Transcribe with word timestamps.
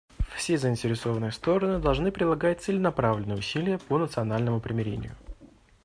Все 0.35 0.57
заинтересованные 0.57 1.31
стороны 1.31 1.77
должны 1.77 2.11
прилагать 2.11 2.59
целенаправленные 2.63 3.37
усилия 3.37 3.77
по 3.77 3.99
национальному 3.99 4.59
примирению. 4.59 5.15